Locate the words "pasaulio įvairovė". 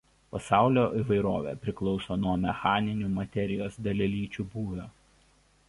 0.35-1.51